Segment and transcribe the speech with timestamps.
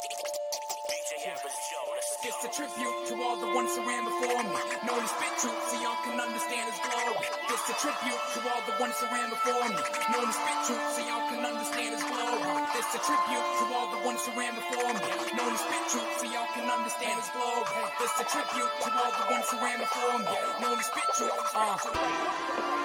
[2.26, 4.58] It's a tribute to all the ones who ran before me.
[4.82, 7.22] Known as spit truth, so y'all can understand his glory.
[7.46, 9.78] It's a tribute to all the ones who ran before me.
[10.10, 12.62] Known as spit truth, so y'all can understand his glory.
[12.74, 15.06] It's a tribute to all the ones who ran before me.
[15.38, 17.66] Known as spit truth, so y'all can understand his glory.
[18.02, 20.34] It's a tribute to all the ones who ran before me.
[20.58, 21.38] Known as spit truth.
[21.54, 22.81] Uh.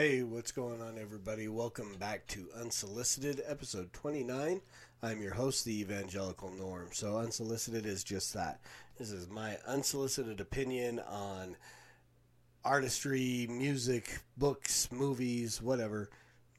[0.00, 1.46] Hey, what's going on, everybody?
[1.46, 4.62] Welcome back to Unsolicited, episode 29.
[5.02, 6.88] I'm your host, the Evangelical Norm.
[6.90, 8.60] So, Unsolicited is just that.
[8.96, 11.54] This is my unsolicited opinion on
[12.64, 16.08] artistry, music, books, movies, whatever.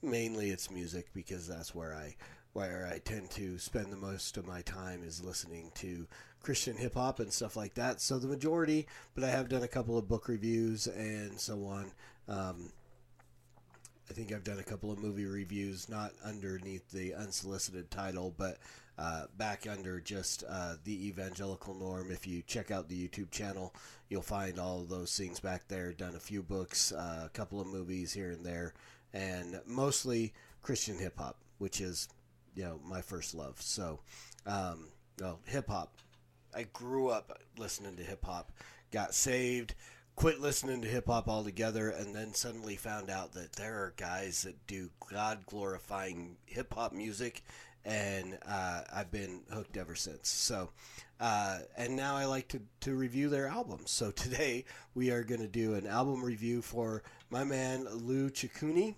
[0.03, 2.15] Mainly it's music because that's where I
[2.53, 6.05] where I tend to spend the most of my time is listening to
[6.43, 8.01] Christian hip hop and stuff like that.
[8.01, 11.91] So the majority, but I have done a couple of book reviews and so on.
[12.27, 12.71] Um,
[14.11, 18.57] I think I've done a couple of movie reviews, not underneath the unsolicited title, but
[18.97, 22.11] uh, back under just uh, the evangelical norm.
[22.11, 23.73] If you check out the YouTube channel,
[24.09, 25.93] you'll find all those things back there.
[25.93, 28.73] Done a few books, uh, a couple of movies here and there,
[29.13, 32.09] and mostly Christian hip hop, which is
[32.53, 33.61] you know my first love.
[33.61, 34.01] So,
[34.45, 34.89] um,
[35.21, 35.93] well, hip hop.
[36.53, 38.51] I grew up listening to hip hop,
[38.91, 39.73] got saved
[40.21, 44.43] quit listening to hip hop altogether, and then suddenly found out that there are guys
[44.43, 47.43] that do God glorifying hip hop music,
[47.83, 50.29] and uh, I've been hooked ever since.
[50.29, 50.69] So,
[51.19, 53.89] uh, and now I like to, to review their albums.
[53.89, 58.93] So today we are going to do an album review for my man Lou Ciccone.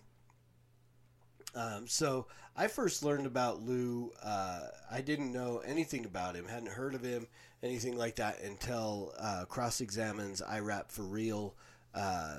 [1.55, 4.11] Um, so I first learned about Lou.
[4.22, 4.61] Uh,
[4.91, 7.28] I didn't know anything about him, hadn't heard of him,
[7.61, 11.55] anything like that until uh, Cross Examined's I Rap for Real
[11.94, 12.38] uh,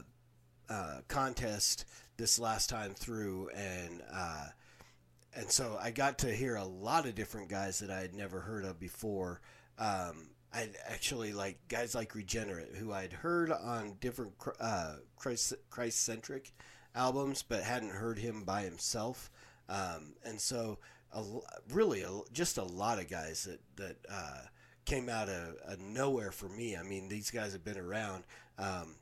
[0.68, 1.84] uh, contest
[2.16, 4.46] this last time through, and uh,
[5.36, 8.40] and so I got to hear a lot of different guys that I had never
[8.40, 9.40] heard of before.
[9.78, 15.54] Um, I actually like guys like Regenerate, who I'd heard on different uh, Christ
[15.90, 16.52] centric
[16.94, 19.30] albums, but hadn't heard him by himself.
[19.68, 20.78] Um, and so,
[21.12, 21.22] a,
[21.72, 24.42] really, a, just a lot of guys that that uh,
[24.84, 26.76] came out of, of, nowhere for me.
[26.76, 28.24] I mean, these guys have been around.
[28.58, 28.96] Um,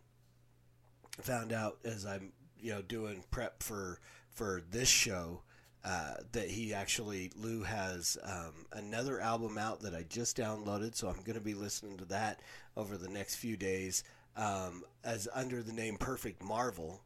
[1.21, 4.01] found out as I'm you know doing prep for
[4.31, 5.43] for this show.
[5.85, 11.09] Uh, that he actually Lou has um, another album out that I just downloaded, so
[11.09, 12.39] I'm going to be listening to that
[12.77, 14.05] over the next few days
[14.37, 17.03] um, as under the name Perfect Marvel,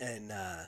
[0.00, 0.64] and uh,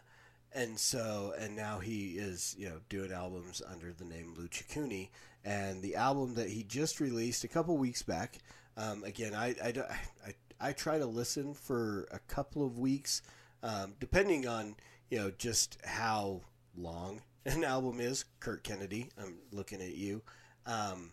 [0.53, 5.09] and so and now he is you know doing albums under the name Lou Ciccone,
[5.44, 8.39] and the album that he just released a couple weeks back.
[8.77, 9.72] Um, again, I, I,
[10.27, 10.34] I,
[10.69, 13.22] I try to listen for a couple of weeks,
[13.62, 14.77] um, depending on
[15.11, 16.43] you know just how
[16.77, 18.25] long an album is.
[18.41, 20.22] Kurt Kennedy, I'm looking at you.
[20.66, 21.10] Um,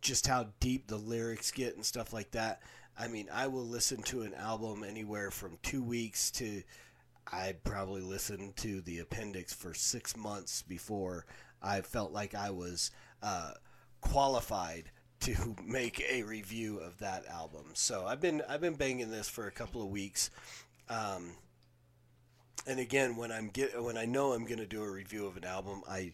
[0.00, 2.60] just how deep the lyrics get and stuff like that.
[2.98, 6.62] I mean, I will listen to an album anywhere from two weeks to
[7.30, 11.26] I probably listened to the appendix for six months before
[11.62, 12.90] I felt like I was
[13.22, 13.52] uh,
[14.00, 14.90] qualified
[15.20, 17.66] to make a review of that album.
[17.74, 20.30] So I've been I've been banging this for a couple of weeks.
[20.88, 21.32] Um,
[22.66, 25.36] and again, when I'm get when I know I'm going to do a review of
[25.36, 26.12] an album, I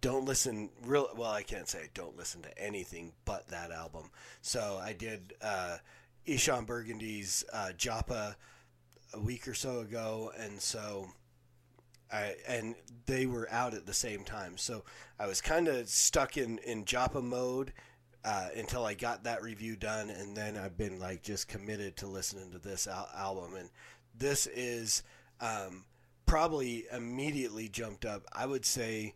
[0.00, 1.30] don't listen real well.
[1.30, 4.10] I can't say I don't listen to anything but that album.
[4.40, 5.78] So I did uh,
[6.26, 8.36] Eshon Burgundy's uh, Joppa
[9.14, 11.08] a week or so ago, and so
[12.12, 12.74] I and
[13.06, 14.56] they were out at the same time.
[14.56, 14.84] So
[15.18, 17.72] I was kind of stuck in in Joppa mode
[18.24, 22.06] uh, until I got that review done, and then I've been like just committed to
[22.06, 23.70] listening to this al- album, and
[24.16, 25.02] this is
[25.40, 25.84] um,
[26.26, 28.24] probably immediately jumped up.
[28.32, 29.14] I would say,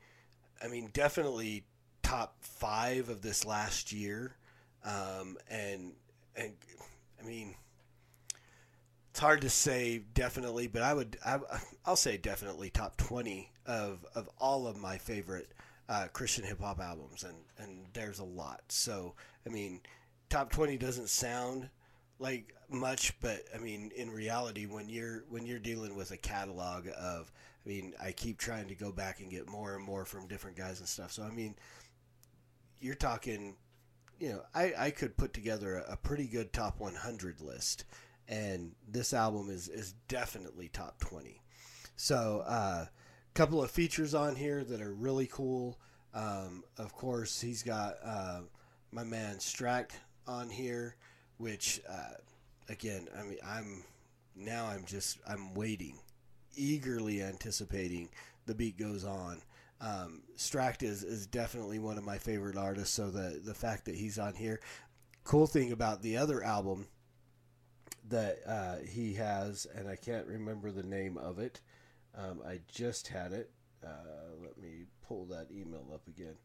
[0.62, 1.64] I mean, definitely
[2.02, 4.36] top five of this last year,
[4.84, 5.92] um, and
[6.34, 6.54] and
[7.20, 7.54] I mean
[9.16, 11.38] it's hard to say definitely, but I would I,
[11.86, 15.52] will say definitely top twenty of of all of my favorite
[15.88, 18.60] uh, Christian hip hop albums, and and there's a lot.
[18.68, 19.14] So
[19.46, 19.80] I mean,
[20.28, 21.70] top twenty doesn't sound
[22.18, 26.86] like much, but I mean, in reality, when you're when you're dealing with a catalog
[26.88, 27.32] of,
[27.64, 30.58] I mean, I keep trying to go back and get more and more from different
[30.58, 31.12] guys and stuff.
[31.12, 31.54] So I mean,
[32.80, 33.56] you're talking,
[34.20, 37.86] you know, I I could put together a, a pretty good top 100 list
[38.28, 41.42] and this album is is definitely top twenty.
[41.96, 42.86] So, a uh,
[43.34, 45.78] couple of features on here that are really cool.
[46.12, 48.40] Um, of course, he's got uh,
[48.90, 49.92] my man Stract
[50.26, 50.96] on here,
[51.38, 52.14] which uh,
[52.68, 53.84] again, I mean, I'm
[54.34, 55.98] now I'm just I'm waiting,
[56.54, 58.08] eagerly anticipating
[58.46, 59.42] the beat goes on.
[59.80, 63.94] Um, Stract is, is definitely one of my favorite artists, so the the fact that
[63.94, 64.60] he's on here,
[65.24, 66.86] cool thing about the other album
[68.08, 71.60] that uh, he has, and I can't remember the name of it.
[72.16, 73.50] Um, I just had it.
[73.84, 73.88] Uh,
[74.42, 76.36] let me pull that email up again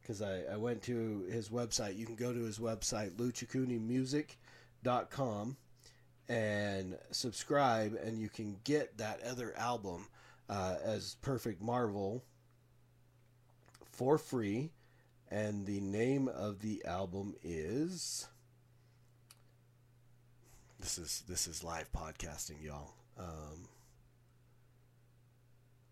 [0.00, 1.96] because I, I went to his website.
[1.96, 5.56] You can go to his website, luchacunimusic.com,
[6.28, 10.08] and subscribe, and you can get that other album
[10.48, 12.24] uh, as Perfect Marvel
[13.92, 14.72] for free.
[15.32, 18.26] And the name of the album is.
[20.80, 22.94] This is this is live podcasting, y'all.
[23.18, 23.68] Um,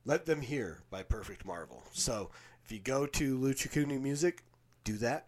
[0.07, 1.83] Let Them Hear by Perfect Marvel.
[1.93, 2.31] So
[2.65, 4.43] if you go to Luchacuni Music,
[4.85, 5.27] do that.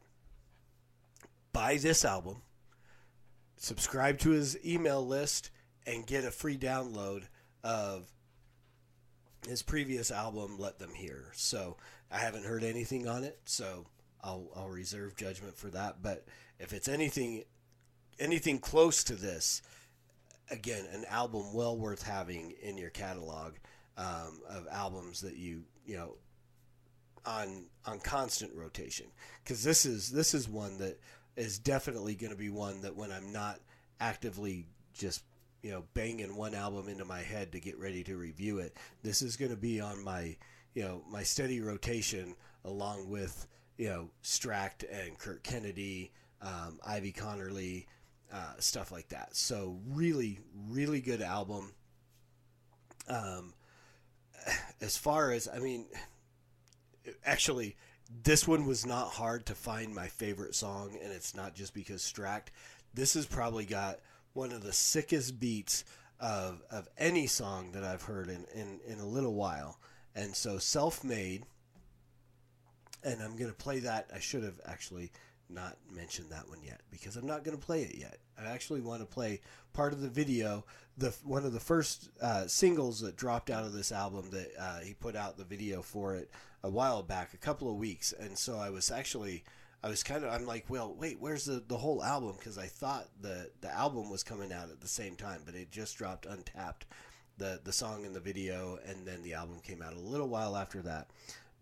[1.52, 2.40] Buy this album.
[3.58, 5.50] Subscribe to his email list
[5.86, 7.24] and get a free download
[7.62, 8.08] of
[9.46, 11.32] his previous album, Let Them Hear.
[11.34, 11.76] So
[12.10, 13.84] I haven't heard anything on it, so
[14.22, 16.02] I'll I'll reserve judgment for that.
[16.02, 16.24] But
[16.58, 17.44] if it's anything
[18.20, 19.62] anything close to this,
[20.50, 23.54] again, an album well worth having in your catalog
[23.96, 26.14] um, of albums that you you know
[27.26, 29.06] on on constant rotation.
[29.42, 31.00] Because this is this is one that
[31.36, 33.60] is definitely going to be one that when I'm not
[34.00, 35.22] actively just
[35.62, 39.20] you know banging one album into my head to get ready to review it this
[39.20, 40.34] is going to be on my
[40.74, 42.34] you know my steady rotation
[42.64, 43.46] along with
[43.76, 46.12] you know Stract and Kurt Kennedy
[46.42, 47.86] um, Ivy Connerly
[48.32, 50.38] uh, stuff like that so really
[50.68, 51.72] really good album
[53.08, 53.54] um,
[54.80, 55.86] as far as I mean
[57.24, 57.76] actually
[58.22, 62.02] this one was not hard to find my favorite song and it's not just because
[62.02, 62.48] Stract
[62.94, 64.00] this has probably got
[64.32, 65.84] one of the sickest beats
[66.20, 69.78] of, of any song that I've heard in, in, in a little while.
[70.14, 71.44] And so self made
[73.02, 74.10] and I'm to play that.
[74.14, 75.10] I should have actually
[75.52, 78.18] not mentioned that one yet because I'm not going to play it yet.
[78.38, 79.40] I actually want to play
[79.72, 80.64] part of the video,
[80.96, 84.80] the one of the first uh, singles that dropped out of this album that uh,
[84.80, 86.30] he put out the video for it
[86.62, 89.44] a while back, a couple of weeks, and so I was actually.
[89.82, 92.34] I was kind of I'm like, well, wait, where's the, the whole album?
[92.38, 95.70] Because I thought the the album was coming out at the same time, but it
[95.70, 96.84] just dropped untapped,
[97.38, 100.54] the the song and the video, and then the album came out a little while
[100.54, 101.08] after that.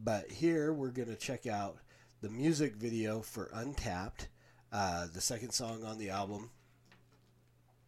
[0.00, 1.79] But here we're gonna check out
[2.20, 4.29] the music video for Untapped,
[4.73, 6.50] uh, the second song on the album,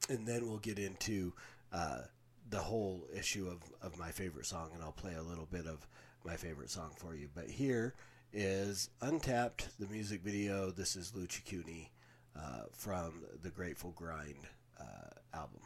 [0.08, 1.32] and then we'll get into
[1.72, 2.02] uh,
[2.48, 5.86] the whole issue of, of my favorite song, and I'll play a little bit of
[6.24, 7.28] my favorite song for you.
[7.34, 7.94] But here
[8.32, 10.70] is Untapped, the music video.
[10.70, 11.90] This is Lucha Cooney
[12.36, 14.46] uh, from the Grateful Grind
[14.80, 15.60] uh, album.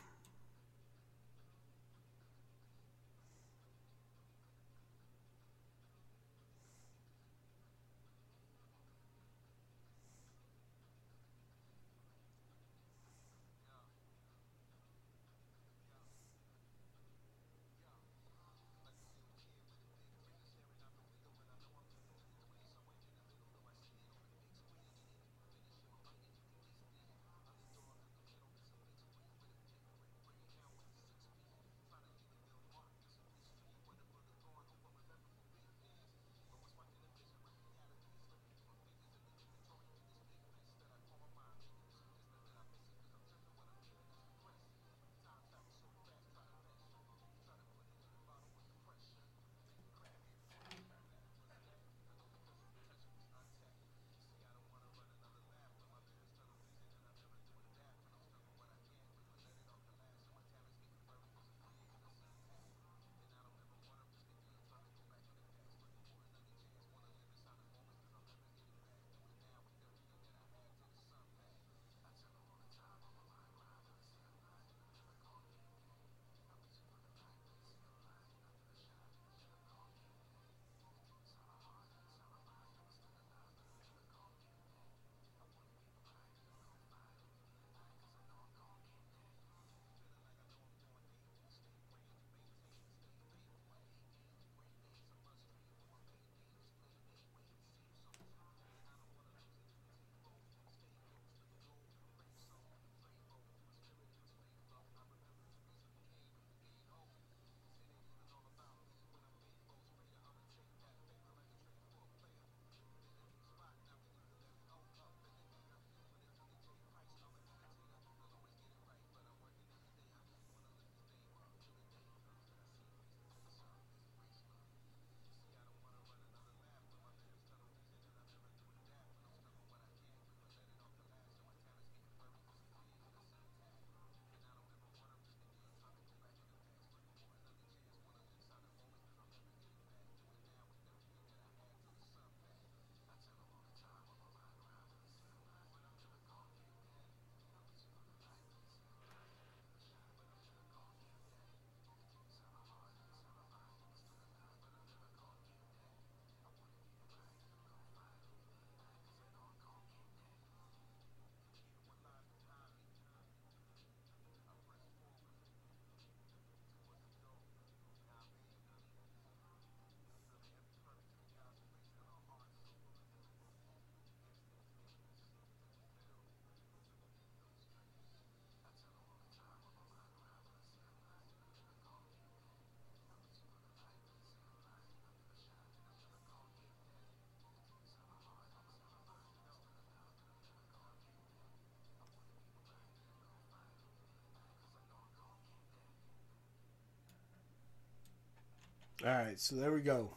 [199.02, 200.10] All right, so there we go.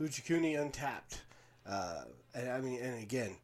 [0.00, 1.22] Lucha Cooney Untapped.
[1.66, 2.02] Uh,
[2.34, 3.36] and I mean, and again,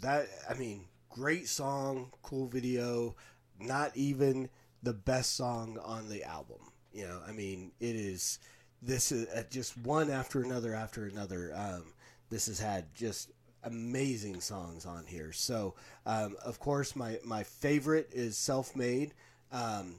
[0.00, 3.14] that I mean, great song, cool video.
[3.60, 4.48] Not even
[4.82, 6.58] the best song on the album.
[6.92, 8.38] You know, I mean, it is.
[8.80, 11.52] This is uh, just one after another after another.
[11.54, 11.84] Um,
[12.30, 13.30] this has had just
[13.64, 15.30] amazing songs on here.
[15.30, 15.74] So,
[16.06, 19.12] um, of course, my my favorite is Self Made.
[19.52, 19.96] Um,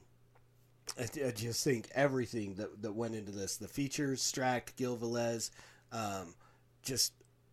[0.98, 5.50] I, I just think everything that, that went into this, the features, Stract, Gil Velez,
[5.92, 6.34] um,
[6.82, 7.12] just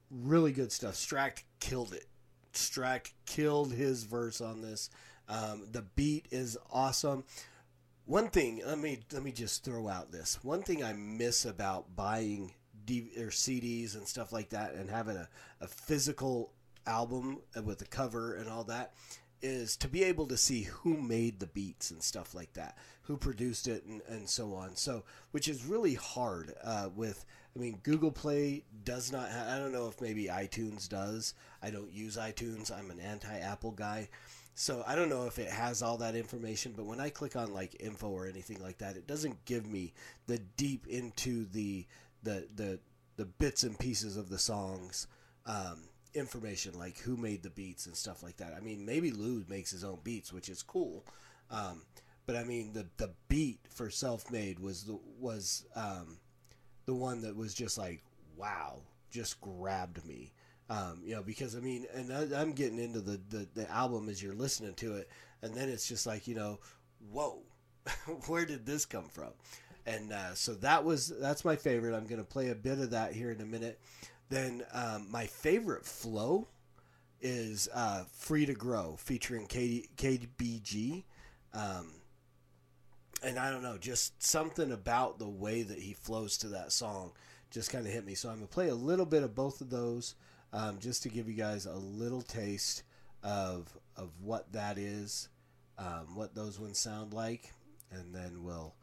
[0.09, 0.95] really good stuff.
[0.95, 2.05] Stract killed it.
[2.53, 4.89] Stract killed his verse on this.
[5.29, 7.23] Um, the beat is awesome.
[8.05, 10.43] One thing, let me let me just throw out this.
[10.43, 12.53] One thing I miss about buying
[12.85, 15.29] D- or CDs and stuff like that, and having a,
[15.61, 16.51] a physical
[16.85, 18.93] album with the cover and all that,
[19.41, 23.17] is to be able to see who made the beats and stuff like that, who
[23.17, 24.75] produced it, and, and so on.
[24.75, 27.25] So, which is really hard uh, with.
[27.55, 29.29] I mean, Google Play does not.
[29.29, 31.33] I don't know if maybe iTunes does.
[31.61, 32.71] I don't use iTunes.
[32.71, 34.07] I'm an anti-Apple guy,
[34.55, 36.73] so I don't know if it has all that information.
[36.75, 39.93] But when I click on like info or anything like that, it doesn't give me
[40.27, 41.85] the deep into the
[42.23, 42.79] the the
[43.17, 45.07] the bits and pieces of the songs.
[45.45, 48.53] Um, information like who made the beats and stuff like that.
[48.55, 51.05] I mean, maybe Lou makes his own beats, which is cool.
[51.49, 51.83] Um,
[52.25, 56.17] but I mean, the the beat for Self Made was the was um,
[56.85, 58.03] the one that was just like
[58.37, 60.33] wow, just grabbed me.
[60.69, 64.07] Um, you know, because I mean, and I, I'm getting into the, the the album
[64.09, 65.09] as you're listening to it,
[65.41, 66.59] and then it's just like you know,
[67.11, 67.41] whoa,
[68.27, 69.31] where did this come from?
[69.85, 71.95] And uh, so that was that's my favorite.
[71.95, 73.79] I'm going to play a bit of that here in a minute.
[74.31, 76.47] Then um, my favorite flow
[77.19, 81.03] is uh, "Free to Grow" featuring K- KBG.
[81.53, 81.91] Um,
[83.21, 87.11] and I don't know, just something about the way that he flows to that song
[87.51, 88.15] just kind of hit me.
[88.15, 90.15] So I'm gonna play a little bit of both of those,
[90.53, 92.83] um, just to give you guys a little taste
[93.23, 95.27] of of what that is,
[95.77, 97.53] um, what those ones sound like,
[97.91, 98.73] and then we'll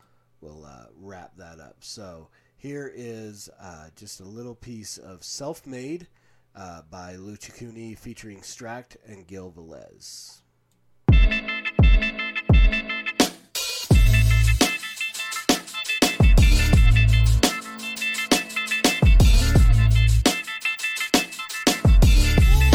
[0.43, 1.77] we'll uh, wrap that up.
[1.81, 6.09] So here is uh, just a little piece of "Self Made"
[6.55, 10.43] uh, by Lucha Cooney featuring Stract and Gil Velez.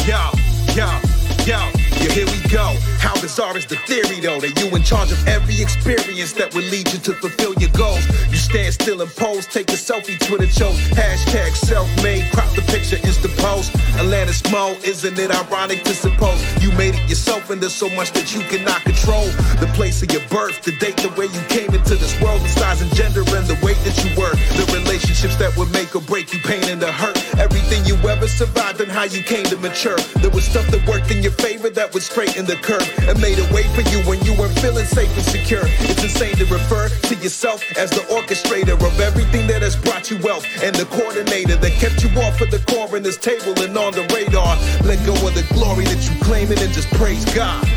[0.06, 0.32] Yo,
[0.76, 0.86] yo,
[1.46, 1.72] yo,
[2.04, 2.76] yeah, here we go.
[3.00, 6.92] How bizarre is the theory, though, you in charge of every experience that would lead
[6.92, 8.06] you to fulfill your goals?
[8.30, 12.98] You stand still and pose, take a selfie, Twitter chose, hashtag self-made, crop the picture,
[12.98, 13.76] insta post.
[13.98, 18.12] Atlantis Mo, isn't it ironic to suppose you made it yourself and there's so much
[18.14, 19.26] that you cannot control?
[19.60, 22.50] The place of your birth, the date, the way you came into this world, the
[22.50, 26.02] size and gender and the weight that you were, the relationships that would make or
[26.02, 29.58] break you, pain and the hurt, everything you ever survived and how you came to
[29.58, 29.98] mature.
[30.22, 33.40] There was stuff that worked in your favor that would straighten the curve and made
[33.40, 35.68] a way for you when you weren't feeling safe and secure.
[35.92, 40.16] It's insane to refer to yourself as the orchestrator of everything that has brought you
[40.24, 44.08] wealth and the coordinator that kept you off of the coroner's table and on the
[44.16, 44.56] radar.
[44.88, 47.68] Let go of the glory that you claiming and just praise God.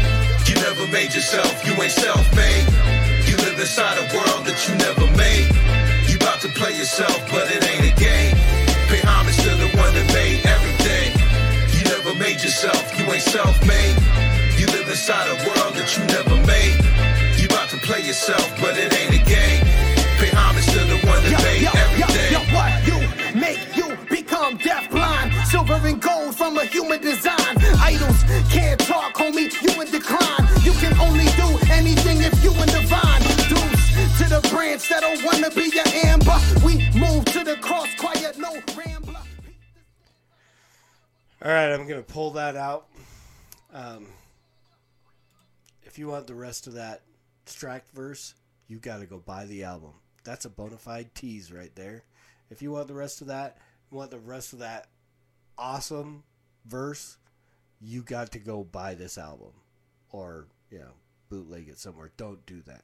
[0.47, 2.65] You never made yourself, you ain't self-made.
[3.27, 5.51] You live inside a world that you never made.
[6.07, 8.39] You about to play yourself, but it ain't a game.
[8.87, 11.19] Pay homage to the one that made everything.
[11.75, 13.99] You never made yourself, you ain't self-made.
[14.55, 15.66] You live inside a world
[18.07, 19.67] yourself, but it ain't a game.
[20.19, 22.31] Pay homage to the one that made everything.
[22.31, 22.99] yo, what you
[23.35, 25.35] make you become deaf blind.
[25.49, 27.59] Silver and gold from a human design.
[27.83, 30.47] Idols can't talk, homie, you in decline.
[30.63, 33.23] You can only do anything if you in divine.
[33.51, 33.87] Deuce
[34.23, 36.39] to the branch that don't wanna be your amber.
[36.65, 39.23] We move to the cross, quiet, no rambler.
[41.43, 42.87] All right, I'm gonna pull that out.
[43.73, 44.07] Um,
[45.83, 47.03] if you want the rest of that
[47.47, 48.35] Stract verse,
[48.69, 49.93] you got to go buy the album.
[50.25, 52.05] That's a bona fide tease right there.
[52.51, 53.59] If you want the rest of that,
[53.91, 54.89] want the rest of that
[55.57, 56.25] awesome
[56.65, 57.17] verse,
[57.81, 59.53] you got to go buy this album,
[60.11, 60.93] or you know,
[61.29, 62.11] bootleg it somewhere.
[62.17, 62.83] Don't do that.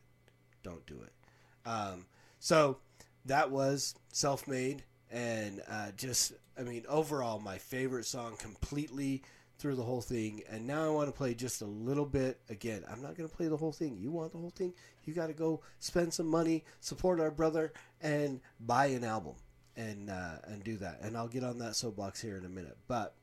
[0.62, 1.68] Don't do it.
[1.68, 2.06] Um,
[2.38, 2.78] so
[3.24, 9.22] that was self-made and uh, just i mean overall my favorite song completely
[9.62, 12.40] through the whole thing and now i want to play just a little bit.
[12.50, 13.96] Again i'm not going to play the whole thing.
[13.96, 14.74] You want the whole thing?
[15.04, 19.34] You got to go spend some money support our brother and buy an album
[19.76, 20.98] and uh, and do that.
[21.00, 22.76] And i'll get on that soapbox here in a minute.
[22.88, 23.14] But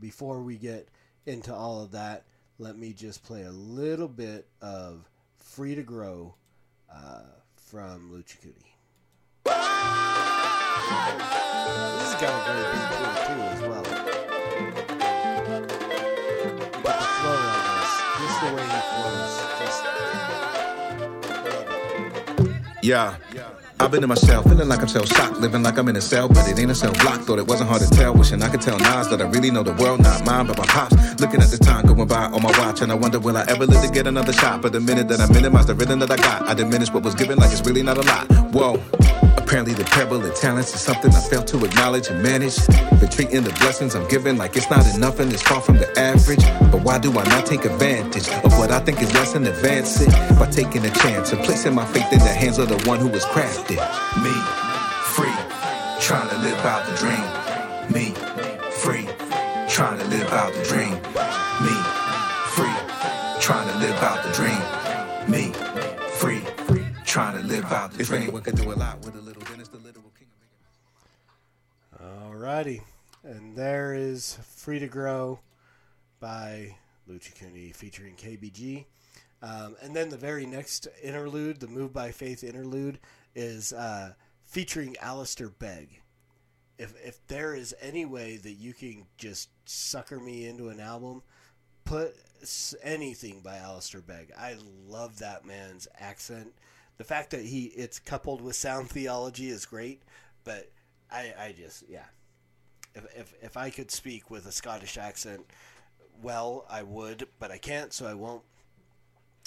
[0.00, 0.88] before we get
[1.26, 2.24] into all of that
[2.58, 6.34] let me just play a little bit of free to grow
[6.90, 7.24] uh,
[7.56, 8.74] from lucha Cooney.
[9.44, 9.54] This
[12.14, 14.09] has got a to too, as well.
[22.82, 23.14] Yeah.
[23.78, 26.00] I've been in my shell, feeling like I'm shell shocked, living like I'm in a
[26.00, 27.20] cell, but it ain't a cell block.
[27.20, 29.62] Thought it wasn't hard to tell, wishing I could tell Nas that I really know
[29.62, 31.20] the world, not mine, but my pops.
[31.20, 33.64] Looking at the time going by on my watch, and I wonder will I ever
[33.64, 34.60] live to get another shot?
[34.60, 37.14] But the minute that I minimize the rhythm that I got, I diminish what was
[37.14, 38.26] given like it's really not a lot.
[38.52, 39.19] Whoa.
[39.50, 42.64] Apparently the pebble of talents is something I failed to acknowledge and manage.
[43.00, 45.90] Been treating the blessings I'm given like it's not enough and it's far from the
[45.98, 46.44] average.
[46.70, 50.02] But why do I not take advantage of what I think is less and advance
[50.02, 53.00] it by taking a chance and placing my faith in the hands of the one
[53.00, 53.80] who was crafted?
[54.22, 54.30] Me,
[55.18, 55.34] free,
[55.98, 57.26] trying to live out the dream.
[57.90, 58.14] Me,
[58.70, 59.08] free,
[59.68, 60.94] trying to live out the dream.
[61.66, 61.74] Me,
[62.54, 62.76] free,
[63.40, 64.62] trying to live out the dream.
[65.28, 65.52] Me,
[66.20, 66.40] free,
[67.04, 68.22] trying to live out the dream.
[68.22, 70.28] Anyone can do a lot with a little, then it's the literal king
[71.98, 72.82] of Alrighty.
[73.24, 75.40] And there is Free to Grow
[76.18, 76.76] by
[77.08, 78.84] Lucha Cooney featuring KBG.
[79.40, 82.98] Um, and then the very next interlude, the Move by Faith interlude,
[83.34, 84.12] is uh,
[84.44, 86.02] featuring Alistair Begg.
[86.78, 91.22] If, if there is any way that you can just sucker me into an album,
[91.84, 92.14] put
[92.82, 94.32] anything by Alistair Begg.
[94.38, 96.52] I love that man's accent.
[96.98, 100.02] The fact that he it's coupled with sound theology is great,
[100.44, 100.70] but
[101.10, 102.04] I, I just yeah.
[102.94, 105.46] If, if if I could speak with a Scottish accent,
[106.22, 108.42] well, I would, but I can't, so I won't.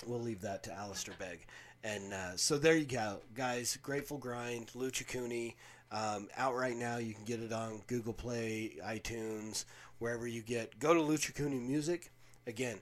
[0.05, 1.45] We'll leave that to Alistair Begg.
[1.83, 3.77] And uh, so there you go, guys.
[3.81, 5.55] Grateful Grind, Lucha Cooney,
[5.91, 6.97] um, out right now.
[6.97, 9.65] You can get it on Google Play, iTunes,
[9.99, 10.79] wherever you get.
[10.79, 12.11] Go to Lucha Cooney Music.
[12.47, 12.79] Again,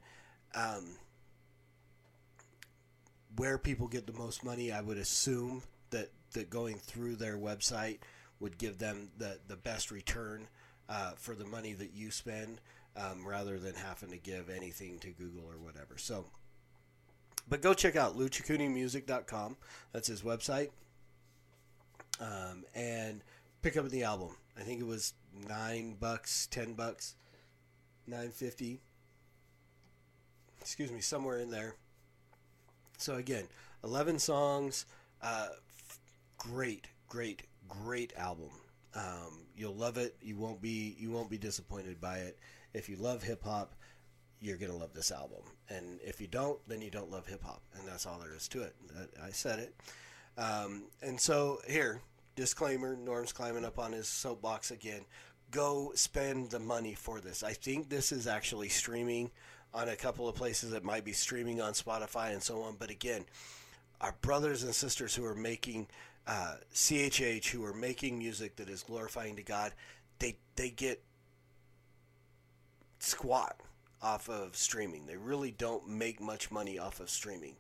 [0.56, 0.96] um,
[3.36, 8.00] where people get the most money, I would assume that, that going through their website
[8.42, 10.48] would give them the, the best return
[10.90, 12.60] uh, for the money that you spend
[12.98, 15.98] um, rather than having to give anything to Google or whatever.
[15.98, 16.26] So,
[17.48, 19.56] but go check out luchacunimusic.com.
[19.94, 20.70] That's his website.
[22.20, 23.24] Um, and
[23.62, 24.36] pick up the album.
[24.58, 25.14] I think it was
[25.48, 27.16] nine bucks, ten bucks,
[28.06, 28.80] nine fifty.
[30.60, 31.76] Excuse me, somewhere in there.
[32.98, 33.46] So again,
[33.84, 34.86] eleven songs.
[35.22, 35.48] Uh,
[36.38, 38.50] great, great, great album.
[38.96, 40.16] Um, you'll love it.
[40.22, 42.40] You won't be you won't be disappointed by it.
[42.74, 43.76] If you love hip hop,
[44.40, 45.42] you're gonna love this album.
[45.68, 48.48] And if you don't, then you don't love hip hop, and that's all there is
[48.50, 48.76] to it.
[49.22, 49.76] I- said it.
[50.38, 52.00] Um, and so here,
[52.38, 55.02] disclaimer: Norm's climbing up on his soapbox again.
[55.52, 57.44] Go spend the money for this.
[57.44, 59.32] I think this is actually streaming
[59.74, 60.72] on a couple of places.
[60.72, 62.78] It might be streaming on Spotify and so on.
[62.80, 63.26] But again,
[64.00, 65.88] our brothers and sisters who are making
[66.28, 69.74] uh, CHH, who are making music that is glorifying to God,
[70.20, 71.02] they they get
[73.00, 73.56] squat
[74.02, 75.06] off of streaming.
[75.06, 77.56] They really don't make much money off of streaming.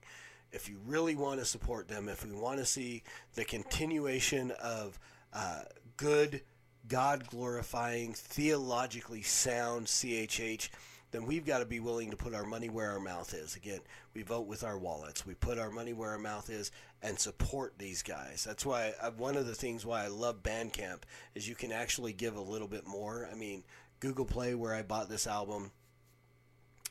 [0.51, 3.03] If you really want to support them, if we want to see
[3.35, 4.99] the continuation of
[5.33, 5.61] uh,
[5.97, 6.41] good,
[6.87, 10.69] God glorifying, theologically sound CHH,
[11.11, 13.55] then we've got to be willing to put our money where our mouth is.
[13.55, 13.79] Again,
[14.13, 15.25] we vote with our wallets.
[15.25, 16.71] We put our money where our mouth is
[17.01, 18.43] and support these guys.
[18.45, 21.01] That's why uh, one of the things why I love Bandcamp
[21.35, 23.27] is you can actually give a little bit more.
[23.31, 23.63] I mean,
[23.99, 25.71] Google Play, where I bought this album,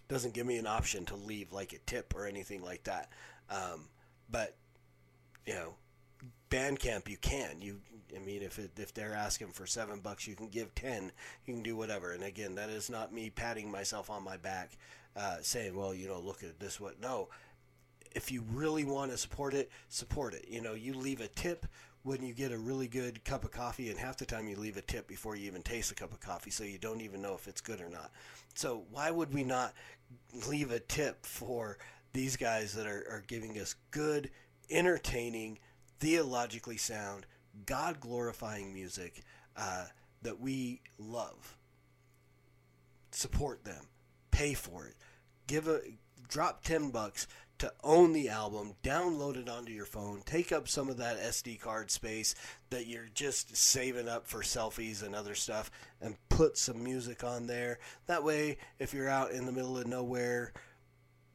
[0.09, 3.11] doesn't give me an option to leave like a tip or anything like that.
[3.49, 3.89] Um,
[4.31, 4.57] but
[5.47, 5.75] you know,
[6.51, 7.63] Bandcamp, you can.
[7.63, 7.81] You,
[8.15, 11.13] I mean, if it, if they're asking for seven bucks, you can give ten.
[11.47, 12.13] You can do whatever.
[12.13, 14.73] And again, that is not me patting myself on my back,
[15.17, 17.01] uh, saying, "Well, you know, look at this." What?
[17.01, 17.29] No.
[18.13, 20.47] If you really want to support it, support it.
[20.49, 21.67] You know, you leave a tip
[22.03, 24.77] when you get a really good cup of coffee, and half the time you leave
[24.77, 27.35] a tip before you even taste a cup of coffee, so you don't even know
[27.35, 28.11] if it's good or not.
[28.55, 29.75] So why would we not
[30.49, 31.79] leave a tip for
[32.13, 34.31] these guys that are, are giving us good,
[34.71, 35.59] entertaining,
[35.99, 37.27] theologically sound,
[37.67, 39.23] God glorifying music
[39.57, 39.87] uh,
[40.23, 41.57] that we love?
[43.13, 43.87] Support them,
[44.31, 44.95] pay for it,
[45.47, 45.81] give a
[46.29, 47.27] drop ten bucks
[47.61, 51.61] to own the album, download it onto your phone, take up some of that SD
[51.61, 52.35] card space
[52.71, 55.71] that you're just saving up for selfies and other stuff,
[56.01, 57.79] and put some music on there.
[58.07, 60.55] That way, if you're out in the middle of nowhere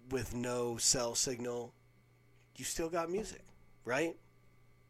[0.09, 1.73] with no cell signal,
[2.57, 3.43] you still got music,
[3.85, 4.15] right?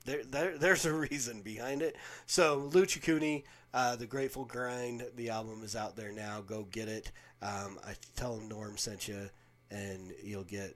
[0.06, 1.96] There, there, there's a reason behind it.
[2.26, 6.42] So, Lucha Cooney, uh, The Grateful Grind, the album is out there now.
[6.42, 7.12] Go get it.
[7.42, 9.30] Um, I tell Norm sent you,
[9.72, 10.76] and you'll get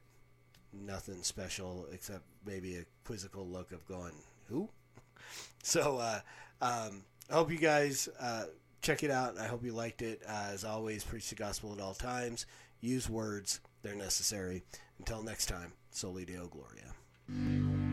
[0.74, 4.14] nothing special except maybe a quizzical look of going,
[4.48, 4.70] who?
[5.62, 6.22] So uh,
[6.62, 8.46] um, I hope you guys uh,
[8.82, 9.38] check it out.
[9.38, 10.22] I hope you liked it.
[10.28, 12.46] Uh, as always, preach the gospel at all times.
[12.80, 14.64] Use words; they're necessary.
[14.98, 17.89] Until next time, Soli Deo Gloria.